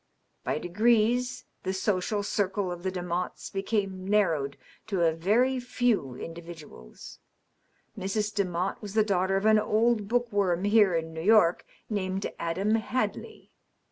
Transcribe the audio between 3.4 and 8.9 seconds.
became narrowed to a very few individuals. Mrs. Demotte